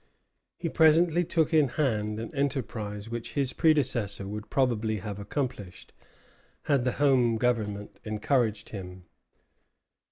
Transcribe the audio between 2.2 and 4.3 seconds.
enterprise which his predecessor